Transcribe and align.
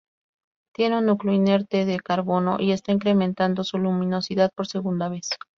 Tiene 0.73 0.97
un 0.97 1.05
núcleo 1.05 1.31
inerte 1.31 1.85
de 1.85 1.99
carbono 1.99 2.57
y 2.59 2.71
está 2.71 2.91
incrementando 2.91 3.63
su 3.63 3.77
luminosidad 3.77 4.49
por 4.51 4.65
segunda 4.65 5.09
vez. 5.09 5.29